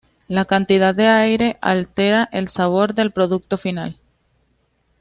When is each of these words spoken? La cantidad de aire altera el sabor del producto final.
La 0.27 0.45
cantidad 0.45 0.95
de 0.95 1.07
aire 1.07 1.59
altera 1.61 2.27
el 2.31 2.47
sabor 2.47 2.95
del 2.95 3.11
producto 3.11 3.59
final. 3.59 3.97